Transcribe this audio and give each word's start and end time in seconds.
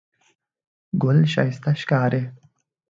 ګل 1.01 1.19
ښایسته 1.31 1.71
ښکاري. 1.79 2.23